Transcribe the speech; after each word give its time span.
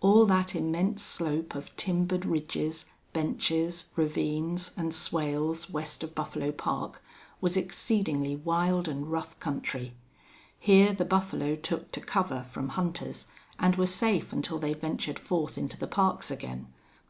All 0.00 0.24
that 0.24 0.54
immense 0.56 1.02
slope 1.02 1.54
of 1.54 1.76
timbered 1.76 2.24
ridges, 2.24 2.86
benches, 3.12 3.84
ravines, 3.94 4.70
and 4.74 4.94
swales 4.94 5.68
west 5.68 6.02
of 6.02 6.14
Buffalo 6.14 6.50
Park 6.50 7.04
was 7.42 7.58
exceedingly 7.58 8.36
wild 8.36 8.88
and 8.88 9.06
rough 9.08 9.38
country. 9.38 9.92
Here 10.58 10.94
the 10.94 11.04
buffalo 11.04 11.56
took 11.56 11.92
to 11.92 12.00
cover 12.00 12.42
from 12.42 12.70
hunters, 12.70 13.26
and 13.58 13.76
were 13.76 13.84
safe 13.86 14.32
until 14.32 14.58
they 14.58 14.72
ventured 14.72 15.18
forth 15.18 15.58
into 15.58 15.76
the 15.78 15.86
parks 15.86 16.30
again. 16.30 16.72